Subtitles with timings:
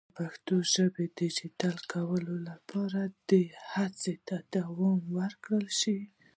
[0.07, 5.99] د پښتو ژبې د ډیجیټل کولو لپاره دې هڅو ته دوام ورکړل شي.